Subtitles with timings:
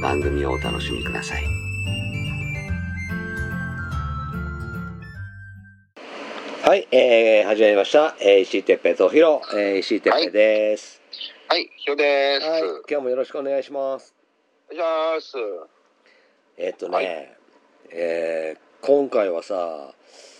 [0.00, 1.44] 番組をお楽しみください。
[6.62, 8.16] はい、えー、始まりました。
[8.18, 11.02] えー、石井哲平とひろ、えー、石井哲平です。
[11.48, 12.46] はい、ひろです。
[12.46, 14.14] はい、今日もよろしくお願いします。
[14.72, 15.38] お願いします。
[16.56, 17.06] えーっとね、はい
[17.90, 19.92] えー今回はさ、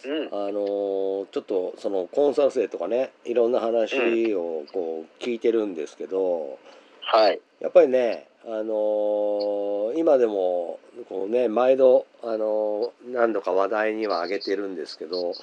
[0.06, 6.58] うん、あのーちょっとそのコンサル生とかねいろんな話をこう聞いてるんですけど、
[7.02, 15.42] はい、やっぱりね、あのー今でもこうね毎度、あのー何度か話題には上げてるんですけど、そ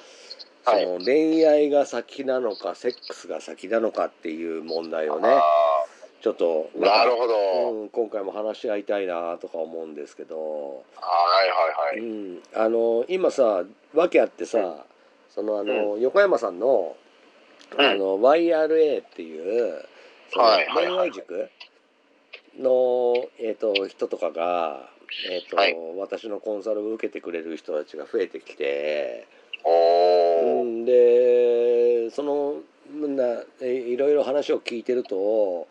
[0.70, 0.86] はい。
[0.86, 5.42] の恋愛が先なのかセックスが先なのかっていう問題をねあ
[6.22, 7.72] ちょっとーなるほど。
[7.82, 11.04] うん、今回も話し合いたいなとか思うんですけど、は
[11.46, 12.10] いはいうはい。
[12.34, 13.62] ん、あの今さ
[13.94, 14.84] 訳あってさ
[15.30, 16.96] そのあの、横山さんの
[17.78, 17.84] うん。
[17.84, 19.38] あの YRA ってい
[19.70, 19.84] う
[20.32, 20.86] そのはいはいはい。
[20.88, 21.48] 恋愛塾
[22.58, 24.88] の、えー、と人とかが、
[25.30, 25.76] えーとはい。
[25.96, 29.26] 私のコンサルを受けてくれる人たちが増えてきて、
[30.84, 32.56] でその
[32.90, 35.66] なえいろいろ話を聞いてると、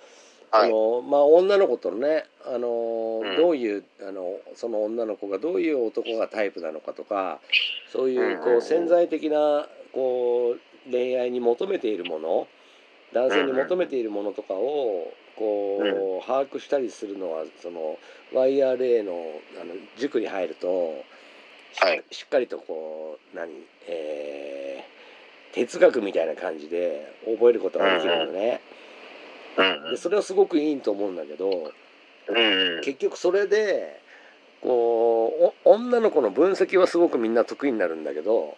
[0.51, 0.67] はい。
[0.67, 3.35] あのまあ、女の子とのねあの、うん。
[3.35, 7.39] どういうあのその女の子がどういう男がタイプなのかとか
[7.91, 12.47] そういうこう潜在的なこう恋愛に求めているもの
[13.13, 17.97] 男性に求めているものとかをこう、把握したりするのはその
[18.33, 19.13] YRA の
[19.61, 21.03] あの塾に入ると
[21.73, 22.03] し,、はい。
[22.11, 23.51] しっかりとこう何、
[23.87, 24.97] えー
[25.53, 28.61] 哲学みたいな感じで覚えることができるのね。
[29.57, 31.73] うんでそれはすごくいいと思うんだけど
[32.83, 33.99] 結局それで
[34.61, 38.55] こうお女の子の分析はすごくみんな得意になるんだけど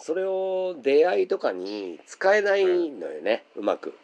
[0.00, 3.94] それを出会いとかに使えないのよねうまく。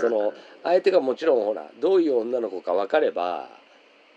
[0.00, 0.32] その
[0.62, 3.48] 相手がもちろんほらどういう女の子か分かれば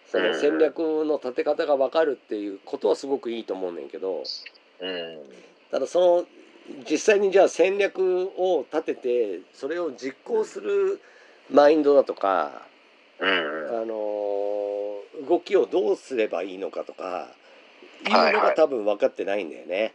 [0.06, 4.24] その戦略の立て方が分かるっていうことはすごくいいと思うねんけど
[4.82, 5.20] うん、
[5.72, 6.26] ただその
[6.90, 11.00] 実際にじゃあ戦略を立ててそれを実行する
[11.50, 12.64] マインドだとか
[13.20, 13.24] あ
[13.86, 14.76] のー
[15.28, 17.30] 動きをどうすればいいのかとか
[18.08, 19.94] いうのが多分分かってないんだよね。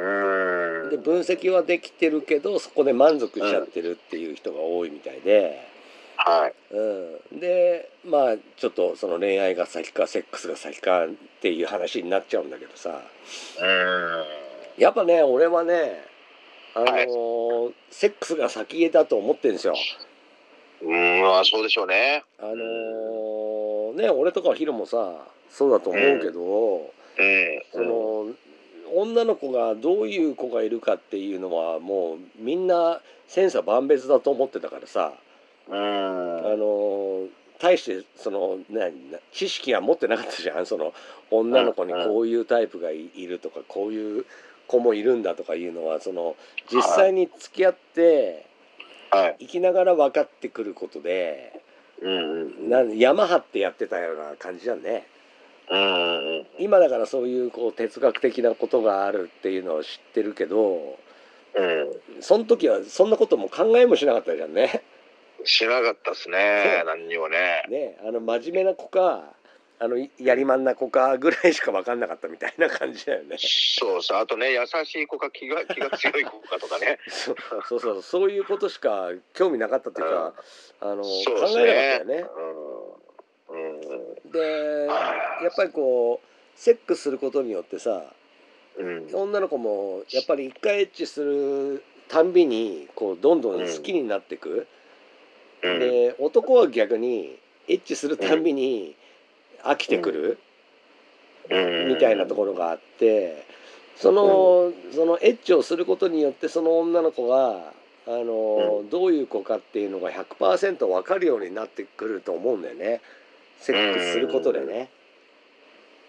[0.00, 5.66] うん、で分析はできてるけどそこで満足しちゃってるっていう人が多いみたいで、
[6.16, 11.08] はい、うん、でまあちょっとその恋愛が先かセックスが先かっ
[11.40, 13.00] ていう話になっちゃうんだけどさ。
[13.60, 16.04] うん、やっぱね俺はね
[16.74, 17.74] あのーはい。
[17.90, 19.74] セックスが先だと思ってるんですよ。
[20.82, 22.22] うん、まあそうでしょうね。
[22.38, 28.26] あのーね俺とかヒロもさそうだと思うけど、うん、その
[28.94, 35.12] 女の子がどういう子がいるかっていうのはもうみんな千差万別だと思ってたからさ、
[35.68, 37.26] うん、あの
[37.60, 38.88] 大してそのな
[39.32, 40.66] 知識は持ってなかったじゃん。
[40.66, 40.92] その
[41.30, 44.26] 女の子にこういうタイプがいいるとかこういう
[44.66, 46.36] 子もいるんだとかいうのはその
[46.72, 48.46] 実際に付き合って
[49.10, 51.62] はい、生きながら分かってくることで
[52.00, 55.06] うん、な山張ってやってたような感じじゃんね。
[55.70, 60.98] うん、今だからそういうこう哲学的なことがあるっていうのを知ってるけど
[61.58, 64.82] うん、その時はそんなことも考えもしなかったじゃんね。
[65.44, 67.64] しなかったですね、何にもね。
[67.68, 69.34] ねあの真面目な子か
[69.80, 73.36] あのやりまんな子かぐらいしか分かんなかったみたいな感じだよね。
[73.38, 76.98] そうそう、あとね、優しい子か気が 気が強い子かとかね。
[77.08, 77.34] そ
[77.68, 80.34] そうそうそういうことしか興味なかったっていうか、
[80.80, 82.14] あのそう考えなかったよね。
[82.16, 82.24] う
[82.64, 82.67] ん。
[84.28, 84.32] うん。
[84.32, 84.86] で
[85.42, 88.02] やっぱりこうセックスすることによってさ
[88.78, 89.08] うん。
[89.12, 94.66] 女の子もやっぱり一回エッチするたんびにこうどんどん好きになってく、
[95.62, 95.78] うん。
[95.78, 97.38] で男は逆に
[97.68, 98.96] エッチするたんびに
[99.62, 100.38] 飽きてくる
[101.50, 103.46] うんみたいなところがあって
[103.96, 107.72] そのそのエッチをすることによってその女の子が
[108.06, 113.02] あの、どういう子かっていうのが100%分かるようになってくると思うんだよね
[113.58, 114.90] セックスすることでね。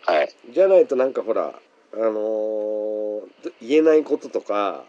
[0.06, 0.30] はい。
[0.52, 1.54] じゃないとなんかほら
[1.94, 3.20] あのー
[3.62, 4.84] 言えないこととか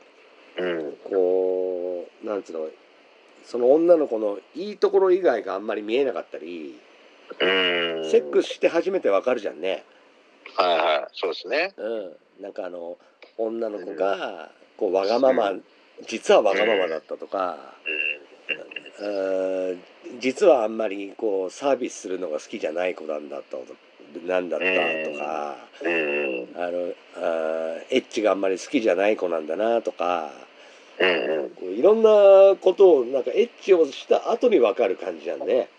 [0.56, 0.96] うん。
[1.04, 2.68] こうなんつうの
[3.44, 6.78] その女の子のいいところ以外があんまり見えなかったり
[7.40, 7.46] う
[8.06, 8.10] ん。
[8.10, 9.84] セックスして初めてわかるじゃんね。
[10.56, 11.08] はいはい。
[11.12, 11.74] そうですね。
[11.76, 11.88] う
[12.40, 12.98] ん、なんかあの
[13.38, 15.52] 女の子がこうわがまま
[16.06, 17.99] 実はわがままだったとか、うん、
[20.20, 23.64] 実はあんまりこうサービスするのが好きじゃない子なんだったと
[24.26, 26.48] なんだったとか、うん。
[26.56, 30.32] あのあエッチがあんまり好きじゃない子なんだなとか
[30.98, 35.70] いろんなことをなんかエッチをした後に分かる感じなんで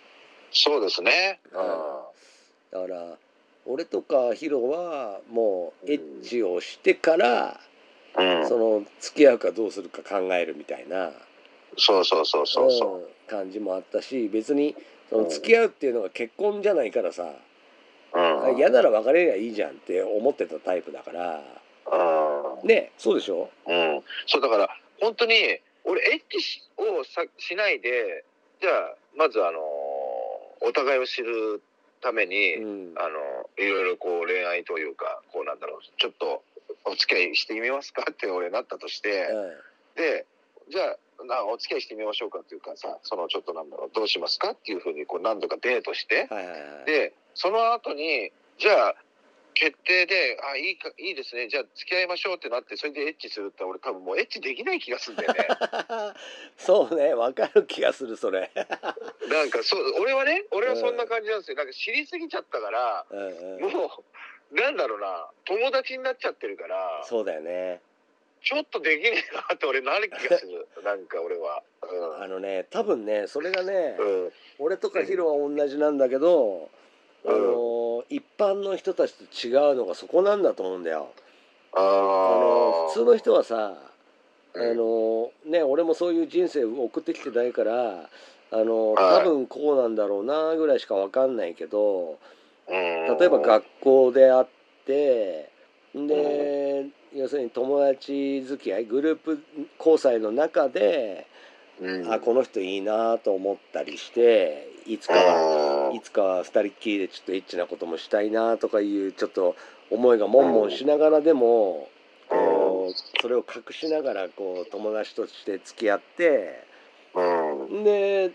[0.51, 1.39] そうですね。
[2.71, 3.17] だから
[3.65, 7.59] 俺とかヒロはもうエッチをしてから
[8.17, 8.47] うん。
[8.47, 11.11] その付き合うかどうするか考えるみたいな
[11.77, 14.75] そうそうそうそうそうん感じもあったし別に
[15.09, 17.23] その付き合うっていうのが結婚じゃないからさ
[18.13, 18.19] う。
[18.19, 18.57] うん。
[18.57, 21.41] 嫌なら別れりゃいいじゃんって思ってたタイプだから
[22.61, 22.67] うん。
[22.67, 23.49] ねそうでしょ？
[23.67, 24.69] うん、そうだから
[24.99, 25.33] 本当に
[25.83, 28.23] 俺エッチしをさしないで
[28.61, 29.59] じゃあまずあの
[30.61, 31.61] お互いを知る
[32.01, 36.43] ために、うんあのいろいろこう恋愛というかこうなんだろうちょっと
[36.85, 39.27] お付き合いしてみますかって俺なったとして、
[39.95, 40.25] で
[40.71, 46.85] じゃあなお付き合いしてみましょうかっていうかさそのちょっとなんだろうどうしますかっていうふうにこう何度かデートしてうんはいはいはい。
[46.85, 48.95] でその後にじゃあ
[49.53, 51.47] 決定で「あいいかいいですね。
[51.49, 55.47] じゃあ付き合いましょう」ってなってそれでエッチするって俺多分もうエッチできない気がするんだよね。
[56.57, 57.13] そうね。
[57.13, 58.49] 分かる気がするそれ。
[58.55, 61.57] なんかそう俺はね俺はそんな感じなんですよ。
[61.57, 63.71] なんか知りすぎちゃったからうんうん。
[63.71, 64.03] も
[64.51, 65.29] うなんだろうな。
[65.45, 67.81] 友達になっちゃってるからそうだよね
[68.43, 70.67] ちょっとできねえなって俺なる気がする。
[70.83, 71.61] なんか俺は。
[72.21, 74.23] あのね多分ねそれがねうん。
[74.25, 76.69] うん俺とかヒロは同じなんだけど、
[77.25, 77.41] あうん。
[77.41, 81.09] の一般の人たちと違うのがそこなんだと思うんだよ。
[81.73, 83.73] ああのー普通の人はさ
[84.55, 84.77] あうん。
[84.77, 88.09] のね俺もそういう人生を送ってきてないから
[88.51, 89.19] あのはい。
[89.19, 92.19] 多分こうなんだろうなぐらいしか分かんないけど
[92.67, 93.17] うん。
[93.17, 94.47] 例えば学校であっ
[94.85, 95.49] て
[95.95, 99.43] で要するに友達付き合いグループ
[99.77, 101.27] 交際の中で
[101.81, 102.13] うん。
[102.13, 109.55] あこの人いいなと思ったりしていつかはいつかは二人っきりでちょっとエッチなこともしたいなとかいうちょっと
[109.89, 111.89] 思いがもんもんしながらでも
[112.29, 116.63] こうそれを隠しながらこう友達として付き合って
[117.13, 117.83] うん。
[117.83, 118.31] で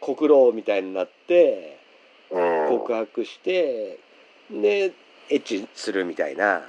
[0.00, 1.78] 告ろうみたいになって
[2.30, 2.68] うん。
[2.68, 3.98] 告白して
[4.50, 4.92] で
[5.30, 6.62] エッチするみたいな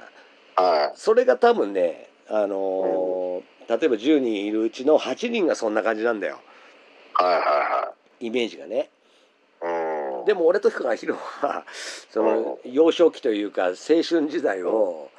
[0.56, 0.98] はい。
[0.98, 6.40] それが多分ねあの例えば10人いるうちの8人がそんな感じなんだよ。
[7.14, 8.90] はいはイメージがね。
[9.62, 10.24] いはいうん。
[10.24, 11.64] でも俺とかヒロは
[12.10, 15.10] その幼少期というか青春時代を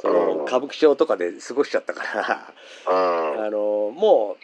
[0.00, 2.52] その歌舞伎町とかで過ごしちゃったから
[3.36, 3.46] うん。
[3.46, 4.36] あのも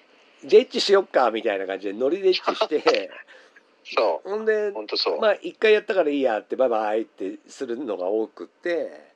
[0.44, 3.11] うじゃあエッチしよっかみたいな感じでノリでエッチして
[3.85, 5.20] そほんでう本当そう。
[5.20, 9.14] まあ一回やったからいいやってバイバイってするのが多くってうん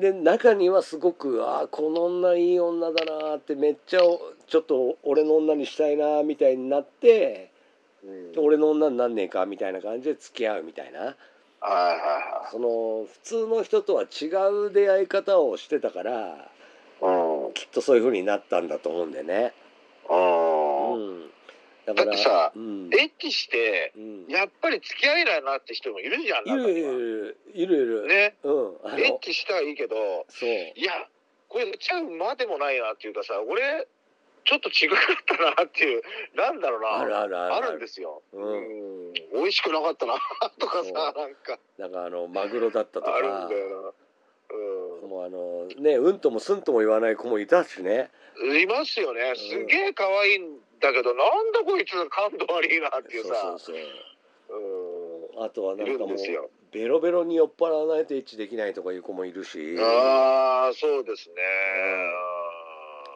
[0.00, 7.50] で中にはすごくああこの女いい女だなってめっちゃちょっと俺の女にしたいなみたいになって
[8.04, 8.44] うん。
[8.44, 11.16] 俺の女になんねえかみたいな感じで付き合うみたいな。
[12.50, 14.26] その普通の人とは違
[14.66, 16.50] う出会い方をしてたから
[17.00, 17.52] うん。
[17.54, 19.52] きっとそういう風になったんだと思うんだよね。
[20.10, 20.71] うんうん、
[21.86, 22.90] だからだってさうん。
[22.92, 28.06] エッチしてうん、やっぱり付き合えないなって人もいるじゃんいるいるいるいる。
[28.06, 28.34] ね。
[28.44, 29.00] うん。
[29.00, 29.94] エッチしたはいいけど
[30.28, 30.48] そう。
[30.48, 30.92] いや
[31.48, 33.86] これちゃうまでもないなっていうかさ俺
[34.44, 36.02] ちょっと違かったなっていう
[36.36, 36.98] なんだろうな。
[36.98, 37.76] あるあるあるある。
[37.76, 38.42] んですよ、うん。
[38.42, 39.12] うん。
[39.34, 40.14] 美味しくなかったな
[40.58, 41.58] とかさなんか。
[41.78, 43.92] なんかあのマグロだったとあるんかだよ
[45.02, 45.08] な。
[45.08, 48.10] もうあのねうんともすんとも言わない子もいたしね。
[48.36, 49.32] うんいますよね。
[49.36, 53.76] すげえ可愛いんだけど、なんだこいつ感度悪いなっていうそうさそうそう。
[55.36, 55.44] うん。
[55.44, 56.16] あとはなんかもう
[56.72, 59.76] ベロベロに酔っ払わないとエッチできないとかいう子もいるし。
[59.78, 61.34] ああそうですね、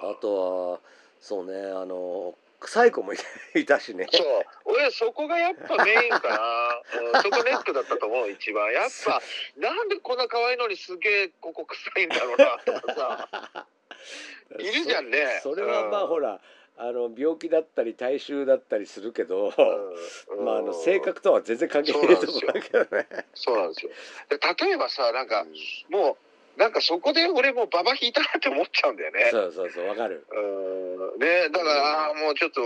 [0.02, 0.80] あとは
[1.20, 3.16] そうねあの臭い子もい
[3.54, 4.06] いたしね。
[4.12, 4.75] そう。
[4.76, 6.82] 俺そこがやっぱメインかな、
[7.18, 8.73] うん、そこネックだったと思う一番。
[8.73, 9.20] やっぱ
[9.56, 13.66] なんでこんな可愛いのにすげえここ臭いんだろうなとかさ。
[14.58, 15.40] いるじゃんね。
[15.42, 16.08] そそれはまあうん。
[16.08, 16.40] ほら
[16.78, 23.06] あの病気だったり体臭だったりするけど、うんまああの性格とは全然関係ないところだけどね。
[23.35, 23.90] そうなんですよ。
[24.28, 25.47] で例えばさ、なんか、
[25.90, 26.18] も
[26.56, 29.28] う、なんかそこで俺もうババ引いたなって思っちゃうんだよね。
[29.30, 30.26] そうそうそうわかる。
[30.30, 31.21] うん。
[31.21, 32.61] ね、だから、もうちょっと、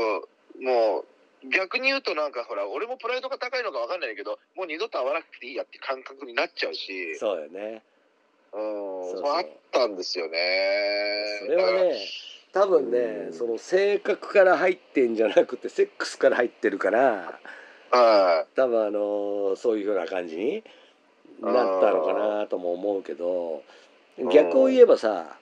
[0.60, 1.04] もう、
[1.48, 7.82] 逆に言うとなんかほら、俺もプライドが高いのかわかんないけど、もう二度と会わなくていいやって感覚になっちゃうし、そうよね。
[8.52, 11.40] うん、そうあったんですよね。
[11.46, 11.94] それはね
[12.52, 13.32] 多分ね、うん。
[13.32, 17.38] その性格から入ってんじゃなくてセックスから入ってるから。
[18.54, 20.62] 多分あのそういうふうな感じに
[21.42, 23.64] なったのかなとも思うけど
[24.32, 25.36] 逆を言えばさ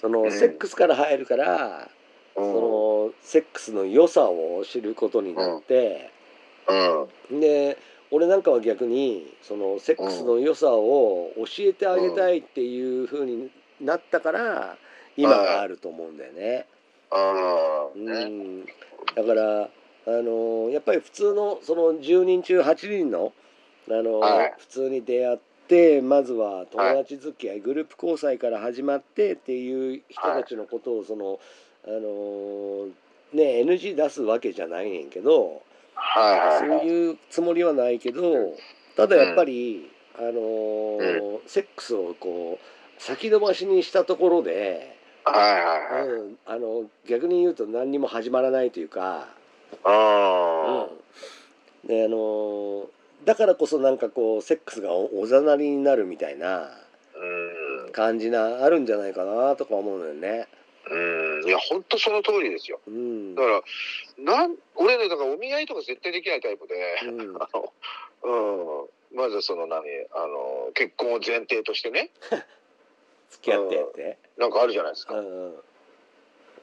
[0.00, 0.32] そのうん。
[0.32, 1.88] セックスから入るから、
[2.34, 6.10] そのセックスの良さを知ることになって、
[7.30, 7.40] うん。
[7.40, 7.78] で
[8.10, 14.76] 俺なんかは逆にそのセックスの良さを教えてあげたいっていうふうになったから
[15.16, 16.66] 今があると思うんだよね。
[17.10, 18.24] ああ、うね。
[18.24, 18.64] ん、
[19.14, 19.68] だから
[20.06, 23.32] あのやっぱり普通のその10人中8人の
[23.88, 31.38] あの、はい普通に出会ってまずは友達付き合い、グループ交際から始まってっていう人たちのことをその
[31.86, 32.86] あの
[33.32, 35.62] ね NG 出すわけじゃないねんけど
[36.58, 36.86] そうはい。
[36.86, 38.54] いうつもりはないけど
[38.96, 44.94] ただやっぱり、あのセックスをこう先延ばしにしたところで。
[45.24, 46.08] はいはいはい。
[46.08, 49.28] うん、あの逆に言うと何にも始まらないというか、
[49.84, 50.86] あ
[51.84, 52.86] うん、であの
[53.24, 56.70] だからこそなんかこうセックスがおおざなりになるみたいな。
[57.94, 60.48] 感じなあるんじゃないかなとか思うのよね。
[60.90, 61.48] うん。
[61.48, 62.80] いや、本当その通りですよ。
[62.86, 63.62] うんだから、
[64.18, 66.74] なん、俺ね、だからお見合いとか絶対できないタイプで、
[67.06, 67.72] うん あの、
[68.24, 69.16] うん。
[69.16, 72.10] まずその何、あの、結婚を前提としてね、
[73.30, 74.18] 付き合ってって。
[74.38, 75.18] なんかあるじゃないですか。
[75.18, 75.54] うんうん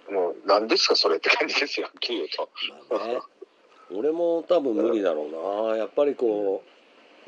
[0.10, 2.50] もう、何ですか、それって感じですよ、はっきり言うと。
[2.90, 3.20] まあね、
[3.96, 6.63] 俺も多分無理だろうなやっぱりこ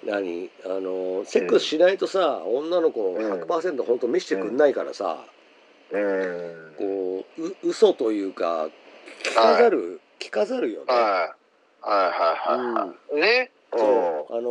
[0.03, 5.25] う、何あのセックスしないとさ、女の子100%本当見せてくんないからさ、
[5.91, 6.75] うん。
[6.77, 8.69] こうう嘘というか
[9.23, 10.93] 聞かざる、聞かざるよね。
[10.93, 11.01] はい。
[11.01, 13.21] はいはいはいはい。
[13.21, 13.51] ね。
[13.71, 13.79] うん。
[13.79, 14.49] そうあの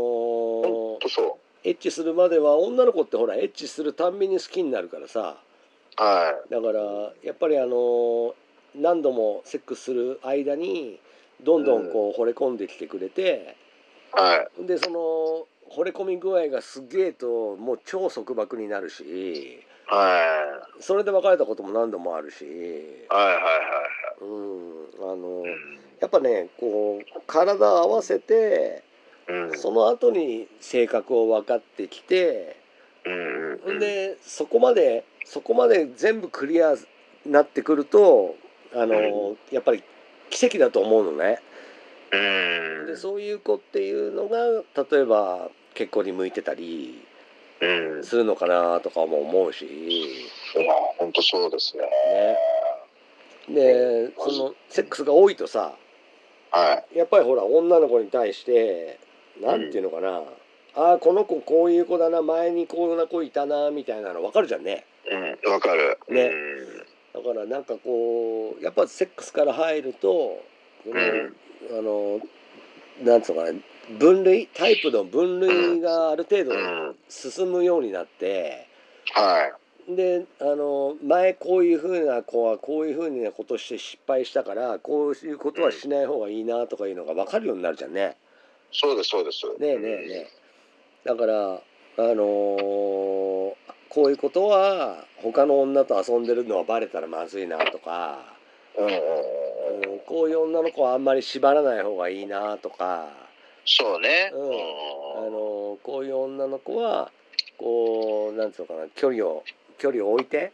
[0.99, 5.37] ーエッチするまでは女の子ってほらエッチするたんびに好きになるからさ
[5.99, 6.03] う。
[6.03, 8.33] はだからやっぱりあのー
[8.75, 10.99] 何度もセックスする間に
[11.45, 13.57] どんどんこう惚れ込んできてくれて、
[14.17, 14.21] い。
[14.21, 14.67] はい。
[14.67, 15.47] でその
[15.77, 22.47] 惚れ込み具合がすげえともう超束縛になるしはそれで別れたことも何度もあるし、い。
[23.09, 23.63] はいはいはいは
[24.21, 24.23] い。
[24.23, 28.83] うん、あのうんやっぱねこう体合わせて
[29.29, 29.59] うん。
[29.59, 32.57] その後に性格を分かってきて
[33.05, 33.79] うんうん。
[33.79, 36.75] でそこまでそこまで全部クリア
[37.26, 38.37] なってくると
[38.75, 39.83] あの、やっぱり
[40.31, 41.38] 奇跡だと思うのね。
[42.11, 42.17] う
[42.85, 42.87] ん。
[42.87, 44.38] でそういう子っていうのが
[44.91, 47.02] 例えば結婚に向いてたり
[47.61, 48.05] うん。
[48.05, 50.25] するのかなとかも思うし、い
[50.57, 51.85] や、本当そうですね。
[53.49, 55.75] ね、でそのセックスが多いとさ
[56.50, 56.99] はい。
[56.99, 58.99] やっぱりほら女の子に対して
[59.41, 60.23] なんていうのかな、
[60.75, 64.87] ああこの子こういう子だな前にこんな子いたなみたいなの分かるじゃんね。
[65.45, 65.52] うん。
[65.52, 65.99] わかる。
[66.09, 66.31] ね
[67.14, 70.43] だからなんかこうやっぱセックスから入ると
[70.83, 70.97] その、
[71.79, 72.21] あの
[73.05, 73.59] なんつうのかな
[73.99, 76.88] 分類タイプの分類がある程度うん。
[76.88, 76.97] うん。
[77.09, 78.67] 進むようになって
[79.12, 79.50] は
[79.88, 79.95] い。
[79.95, 88.17] であの前こういうふうな子はこういうふうなことして失敗したからこういうことはしない方がいいなとかいうのが分かるようになるじゃんね。
[88.71, 89.45] そうです、そうです。
[89.61, 90.42] ねえねえねえ
[91.04, 91.61] だからあ
[91.99, 93.52] のー
[93.88, 98.21] こういうことは他の女と遊んでるのはバレたらまずいなとか。
[98.78, 103.09] うんこういう女の子はあんまり縛らない方がいいなとか、
[103.64, 104.30] そうね。
[104.32, 107.11] うんあのこういう女の子は
[107.59, 109.44] こうなんつうのかな距離を
[109.78, 110.52] 距離を置いて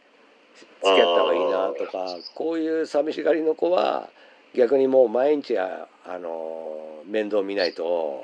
[0.55, 4.09] 付き合った方がいいなとかこういう寂しがりの子は
[4.53, 8.21] 逆にもう毎日ああの面倒見ないと、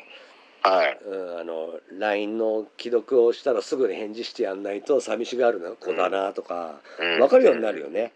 [0.66, 1.00] はい。
[1.06, 8.12] うん、あの LINE の既読をしたらすぐに返事してやんないと寂しがる子だなとかうん分かるようになるよね。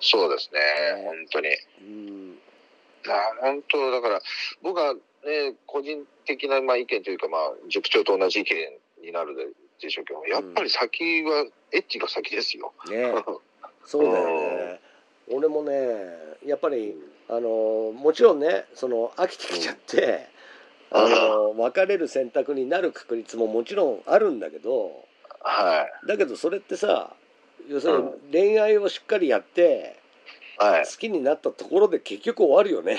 [0.00, 0.60] そうですね。
[1.04, 1.48] 本当に。
[1.80, 2.38] うん
[3.06, 3.10] あ
[3.40, 4.20] 本当だから
[4.60, 5.00] 僕はね
[5.66, 12.72] 個人的なまあ意見というかまあ塾長と同じ意見になるでしょうけどやっぱり先はエッチが先ですよ。
[12.90, 13.14] ね
[13.84, 14.80] そうだよね。
[15.30, 15.72] 俺もね
[16.44, 16.96] やっぱり
[17.28, 20.37] あのもちろんねその飽きてきちゃって、うん
[20.90, 25.04] あの別れる選択になる確率ももちろんあるんだけど
[25.40, 26.06] はい。
[26.06, 27.14] だけどそれってさ
[27.68, 28.12] 要するにうん。
[28.32, 29.98] 恋愛をしっかりやって
[30.58, 30.84] はい。
[30.84, 32.98] 好きになったところで結局終わるよね。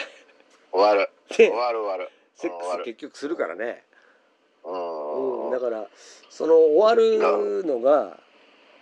[0.72, 1.10] 終わる。
[1.36, 2.10] で終わる終わる。
[2.36, 3.84] セックス結局するからね、
[4.63, 5.46] うん。
[5.46, 5.88] うん、だから
[6.29, 8.17] その終わるのが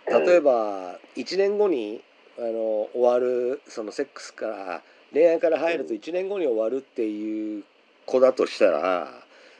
[0.06, 2.02] 例えば1年後に
[2.38, 7.64] あの終わるそのセックスから恋愛から入ると1年後に終わるっていう
[8.08, 9.08] 子だとしたら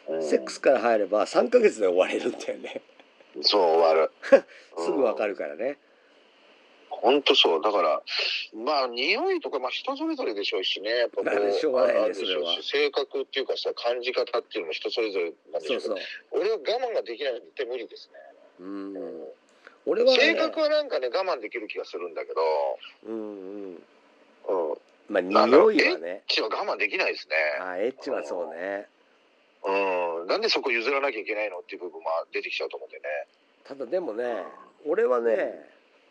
[0.09, 0.23] うん。
[0.23, 2.81] セックスから入れば3ヶ月で終われるんだよね。
[3.43, 4.11] そう終わる。
[4.79, 5.77] すぐわかるるからね。
[6.89, 7.63] 本当そう。
[7.63, 8.03] だから
[8.55, 10.91] まあ匂いとかまあ人それぞれでしょうしね。
[10.91, 12.63] やっぱこううがないねあるでしょうそれは。
[12.63, 18.15] し性格っていうかさ感じ方っていうのも人それぞれなんでしょそううけそうど俺は我慢ができないので絶対無理ですね。
[18.61, 19.29] うん。
[19.87, 20.17] 俺はね。
[20.19, 22.41] 性格はなんかね我慢できる気がするんだけど。
[23.07, 23.19] うんう
[23.71, 23.83] ん。
[24.71, 24.79] うん
[25.09, 26.23] まあ匂いはね。
[26.29, 27.35] 血は我慢できないですね。
[27.61, 28.87] あエッチはそうね。
[29.65, 30.27] うん。
[30.27, 33.05] なんでそこ譲らなきゃいけないのっていう部分も出てきちゃうと思うんでね。
[33.69, 34.25] ただでもね
[34.87, 35.53] 俺はね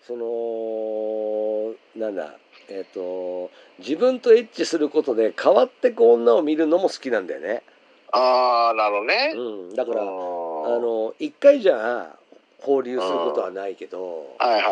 [0.06, 2.38] そのなんだ
[2.70, 3.50] えっ、と
[3.80, 7.64] 自分とエッチすることで変わってく女を見るのも好きなんだよね、
[8.12, 9.34] ああなるほどね。
[9.36, 9.40] う
[9.72, 12.16] ん、だからああの一回じゃ
[12.60, 14.64] 放流することはないけど、はいはい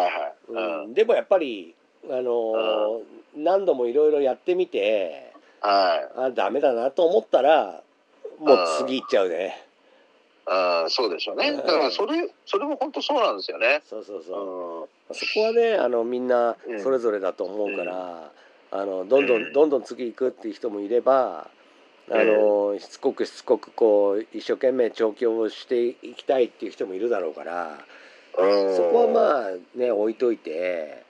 [0.51, 0.85] はい。
[0.85, 1.73] うん、でもやっぱり
[2.09, 3.01] あの
[3.35, 6.19] 何度もいろいろやってみてはい。
[6.19, 7.81] あダメだなと思ったら
[8.39, 9.61] もう次行っちゃうね。
[10.47, 11.49] あーそうでしょうね。
[11.49, 11.57] うん。
[11.57, 13.81] だからそれそれも本当そうなんですよね。
[13.89, 15.11] そうそうそう。
[15.11, 16.83] うそこはねあのみんなうん。
[16.83, 18.31] それぞれだと思うから、
[18.71, 19.49] あのどんどうん。
[19.49, 21.49] んどんどん次行くっていう人もいれば
[22.11, 27.77] あの、しつこくしつこくこう一生懸命調教をしていきたいっていう人もいるだろうからん。
[28.75, 31.04] そこはまあね置いといて、うん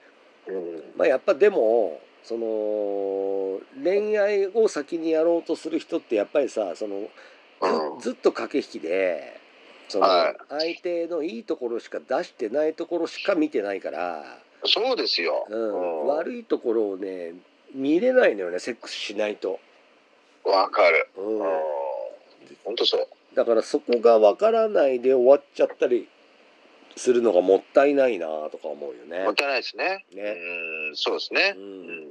[0.96, 9.40] まあ、やっぱでもその恋愛を先にやろうとする人ってやっぱりさそのうんずずっと駆け引きで
[9.88, 14.24] そのはい相手のいいところしか出してないところしか見てないから。
[14.64, 15.46] そうですよ。
[15.48, 17.34] うん、うん悪いところをね
[17.74, 19.60] 見れないのよねセックスしないと、
[20.44, 21.08] わかる。
[21.16, 21.42] ううんん。
[22.64, 23.08] 本当そう。
[23.36, 26.08] だからそこがわからないで終わっちゃったり
[26.96, 29.34] するのがもったいないなとか思うよねもっ。
[29.34, 30.04] たいないですね。
[30.14, 30.22] ね
[30.88, 31.60] うん、そうですねう。
[31.60, 31.86] うん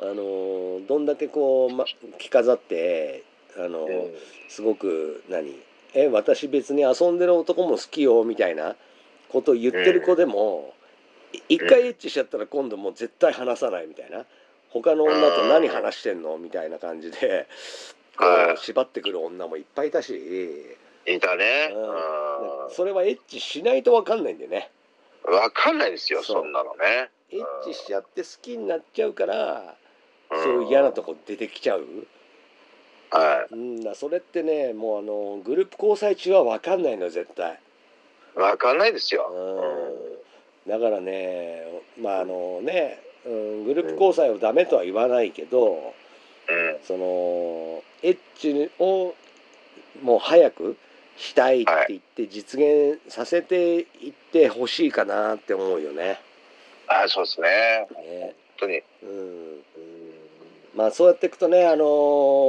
[0.00, 1.84] あのーどんだけこう、ま、
[2.18, 3.24] 着飾って
[3.56, 4.10] あのー
[4.48, 5.54] すごく何？
[5.94, 8.76] え私別に遊んでる男も好きよみたいな
[9.30, 10.74] ことを言ってる子でも、
[11.32, 14.26] い一回エッチしちゃったら今度もう絶対話さないみたいな
[14.68, 17.48] 他の女と何話してんのみたいな感じで
[18.18, 20.12] こはいう縛ってくる女もいっぱいいたし、
[21.14, 21.72] いたね。
[21.74, 24.70] うん、それはエッチしないと分かんないんだよね
[25.26, 25.34] うん。
[25.34, 26.22] わかんないですよ。
[26.22, 27.10] そんなのね。
[27.30, 29.74] エッチしちゃって好きになっちゃうから
[30.30, 31.84] うんそういう嫌なとこ出てきちゃう、
[33.10, 37.58] はうん、だそれってねもうあのグループ交際中は分かんないのよ絶対。
[38.36, 38.38] い。
[38.38, 39.28] わかんないですよ。
[40.66, 41.62] うんだからね
[42.00, 45.94] まああのね、うん、グループ交際をダメとは言わないけど
[46.48, 46.78] うん。
[46.84, 49.14] そのエッチを
[50.02, 50.76] もう早く
[51.16, 56.20] したいって言って実現させていってほしいかなって思うよね。
[56.88, 57.48] あ、そうですね。
[57.48, 58.82] ね本当に。
[59.02, 59.62] うん、うん
[60.76, 61.84] まあそうやっていくとね、あの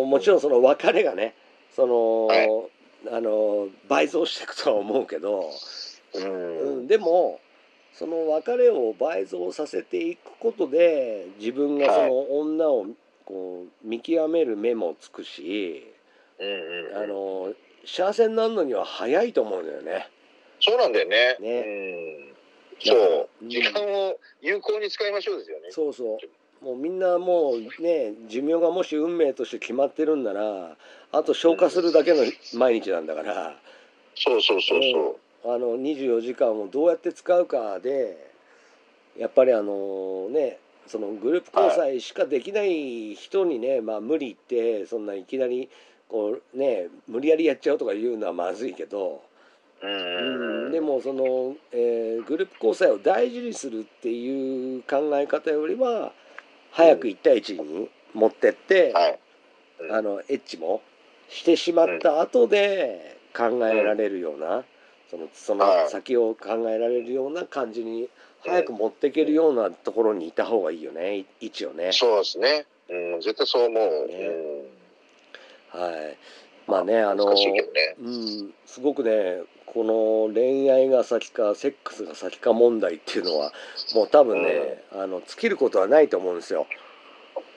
[0.06, 1.34] もちろんその別れがね
[1.76, 2.48] その、はい
[3.12, 5.52] あの倍増していくとは思うけど、
[6.16, 6.88] ううん、ん。
[6.88, 7.40] でも
[7.94, 12.88] その別れを倍増させていくことで自分がその女を
[13.26, 15.86] こう見極める目もつくし、
[16.40, 17.04] うんうん。
[17.04, 17.54] あの
[17.88, 20.10] 幸せになるのには早いと思うんだよね。
[20.60, 21.38] そうなんだよね。
[21.40, 22.36] ねうん。
[22.84, 23.46] そうう。
[23.46, 25.72] ん時間を有効に使いましょうですよね。
[25.72, 26.20] そうそ
[26.62, 30.76] うもうみんなもうね寿命がもし運命として決まってるんなら
[31.12, 32.24] あと消化するだけの
[32.56, 33.56] 毎日なんだから。
[34.16, 35.54] そうそうそうそう。
[35.56, 38.32] あの24時間をどうやって使うかで
[39.18, 45.70] やっぱりあのねそのグループ交際しかできない人にね、まあ無理言ってそんないきなり
[46.10, 49.22] こうね無理やりやっちゃうとか言うのはまずいけど、
[49.82, 56.14] うんでもその、えーグループ交際を大事にするっていう考え方よりは
[56.72, 59.12] 早く1対1に持ってって、はい。
[59.12, 60.82] うんあのエッチも
[61.30, 64.64] してしまった後で考えられるような、
[65.12, 68.10] そのそのはい先を考えられるような感じに
[68.44, 71.92] 早く持っていけるようなところにいた方がいいよねい位置をね。
[71.92, 72.66] そうですね。
[72.90, 74.08] うん、絶対そう思う。
[74.08, 74.57] ねうん。
[75.70, 76.18] はい、
[76.70, 77.66] まあねあのね。
[78.00, 83.52] うん、すごくねこの恋愛が先かセックスが先か問題っていうのは
[83.94, 86.68] もう多分ね、あの尽きることはないと思うんですよ。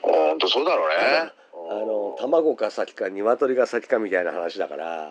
[0.03, 1.33] 本当そうだろうね。
[1.71, 5.11] あの卵が先か鶏が先かみたいな話だから。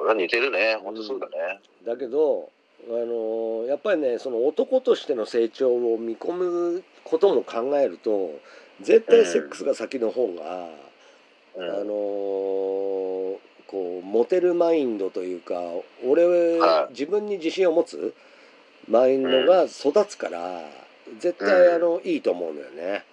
[0.00, 0.16] うん。
[0.16, 0.78] 似てるね。
[0.82, 1.60] 本当そうだね。
[1.86, 2.50] だけど
[2.88, 8.32] あのやっぱりねその男としての成長を見込むことも考えると
[8.80, 10.91] 絶対セックスが先の方が、うん
[11.56, 13.12] あのー
[13.72, 15.54] こうモテるマインドというか
[16.06, 16.26] 俺
[16.58, 18.14] は自分に自信を持つ
[18.86, 20.60] マインドが育つから
[21.18, 23.04] 絶対うんあのいいと思うのよね。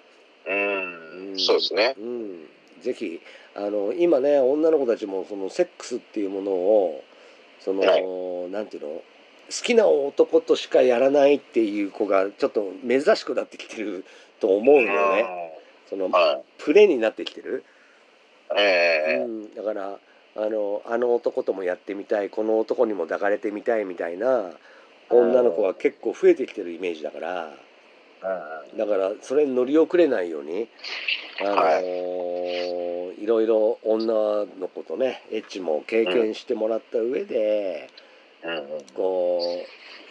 [0.45, 1.95] うん、うんそうですね。
[1.97, 2.47] うん、
[2.81, 3.21] ぜひ
[3.55, 7.03] あの今ね女の子たちもそのセックスっていうものを
[7.61, 9.03] その、はいなんていうの好
[9.63, 14.05] きな男としかやらないっていう子がちょっと珍しくなってきてる
[14.39, 15.25] と思うんだよね。
[15.89, 16.11] そのうん。
[16.11, 16.43] はい。
[16.57, 17.63] プレになってきてる。
[18.57, 19.23] ええ。
[19.23, 19.99] うん、だから
[20.35, 24.51] あのあの男ともやってみたいこの男にも抱かれてみたいみたいな
[25.09, 27.53] 女の子が結構増えてきてるイメージだから
[28.77, 30.67] だからそれに乗り遅れないように、
[31.41, 33.23] あのはい。
[33.23, 38.08] いろいろ女の子とねエッチも経験してもらった上で、うんうん
[38.93, 39.39] こ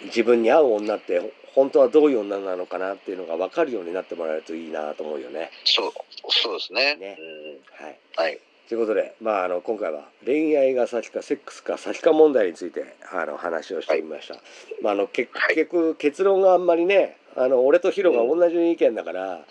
[0.03, 5.51] う自分に合う女って本当はどういう女なのかなっていうのが分かるようになってもらえるといいなと思うよね。
[5.65, 5.93] そう、
[6.29, 6.97] そうですね。
[6.97, 8.41] ねうんはいはい。
[8.69, 14.35] ということで、まあ、あの今回は恋愛が先かセックスか先か問題についてあの話をしてみました。
[14.83, 19.45] まあ、あの結局結論があんまりねあの俺とヒロが同じ意見だから、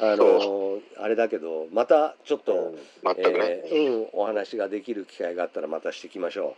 [0.00, 2.78] あのそあれだけどまたちょっと、うん。
[3.18, 6.56] えーうん、お話ができる機会があったらまたしていきましょ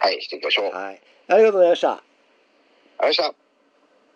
[0.00, 0.70] はい、していきましょう。
[0.70, 0.74] う。
[0.74, 1.92] はい、ありがとうございました。
[1.92, 2.08] ありがとう
[2.98, 3.49] ございました。